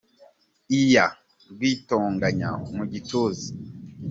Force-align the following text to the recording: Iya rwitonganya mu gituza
Iya 0.79 1.05
rwitonganya 1.51 2.49
mu 2.75 2.83
gituza 2.91 3.49